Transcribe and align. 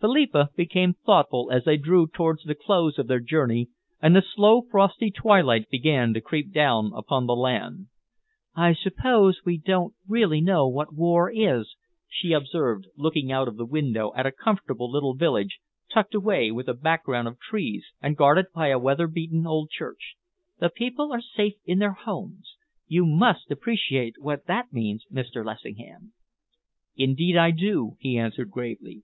Philippa 0.00 0.48
became 0.56 0.94
thoughtful 0.94 1.50
as 1.52 1.64
they 1.64 1.76
drew 1.76 2.06
towards 2.06 2.42
the 2.44 2.54
close 2.54 2.98
of 2.98 3.06
their 3.06 3.20
journey 3.20 3.68
and 4.00 4.16
the 4.16 4.22
slow, 4.22 4.62
frosty 4.70 5.10
twilight 5.10 5.68
began 5.68 6.14
to 6.14 6.22
creep 6.22 6.54
down 6.54 6.90
upon 6.96 7.26
the 7.26 7.36
land. 7.36 7.88
"I 8.56 8.72
suppose 8.72 9.42
we 9.44 9.58
don't 9.58 9.92
really 10.08 10.40
know 10.40 10.66
what 10.66 10.94
war 10.94 11.30
is," 11.30 11.76
she 12.08 12.32
observed, 12.32 12.86
looking 12.96 13.30
out 13.30 13.46
of 13.46 13.58
the 13.58 13.66
window 13.66 14.14
at 14.16 14.24
a 14.24 14.32
comfortable 14.32 14.90
little 14.90 15.12
village 15.14 15.58
tucked 15.92 16.14
away 16.14 16.50
with 16.50 16.66
a 16.66 16.72
background 16.72 17.28
of 17.28 17.38
trees 17.38 17.84
and 18.00 18.16
guarded 18.16 18.46
by 18.54 18.68
a 18.68 18.78
weather 18.78 19.06
beaten 19.06 19.46
old 19.46 19.68
church. 19.68 20.14
"The 20.60 20.70
people 20.70 21.12
are 21.12 21.20
safe 21.20 21.56
in 21.66 21.78
their 21.78 21.92
homes. 21.92 22.56
You 22.86 23.04
must 23.04 23.50
appreciate 23.50 24.14
what 24.18 24.46
that 24.46 24.72
means, 24.72 25.04
Mr. 25.12 25.44
Lessingham." 25.44 26.14
"Indeed 26.96 27.36
I 27.36 27.50
do," 27.50 27.96
he 28.00 28.16
answered 28.16 28.50
gravely. 28.50 29.02